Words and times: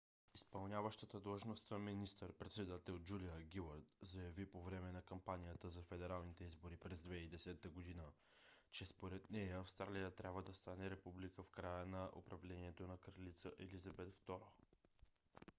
изпълняващата 0.33 1.19
длъжността 1.19 1.77
министър-председател 1.79 2.99
джулия 2.99 3.41
гилард 3.41 3.85
заяви 4.01 4.45
по 4.51 4.61
време 4.63 4.91
на 4.91 5.01
кампанията 5.01 5.69
за 5.69 5.81
федералните 5.81 6.43
избори 6.43 6.77
през 6.77 7.03
2010 7.03 7.61
г. 7.95 8.05
че 8.71 8.85
според 8.85 9.29
нея 9.31 9.59
австралия 9.59 10.11
трябва 10.15 10.41
да 10.43 10.53
стане 10.53 10.89
република 10.89 11.43
в 11.43 11.49
края 11.49 11.85
на 11.85 12.09
управлението 12.15 12.87
на 12.87 12.97
кралица 12.97 13.51
елизабет 13.59 14.15
ii 14.27 14.39